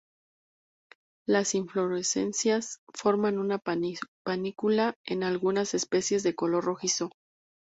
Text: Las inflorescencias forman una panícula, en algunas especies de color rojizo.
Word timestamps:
Las 1.27 1.53
inflorescencias 1.53 2.79
forman 2.91 3.37
una 3.37 3.59
panícula, 3.59 4.95
en 5.05 5.21
algunas 5.21 5.75
especies 5.75 6.23
de 6.23 6.33
color 6.33 6.63
rojizo. 6.63 7.11